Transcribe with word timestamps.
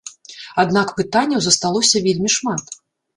Аднак 0.61 0.93
пытанняў 1.01 1.43
засталося 1.47 2.01
вельмі 2.07 2.33
шмат. 2.37 2.65